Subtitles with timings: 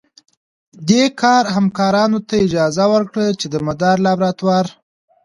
[0.89, 4.65] دې کار همکارانو ته اجازه ورکړه چې د مدار لابراتوار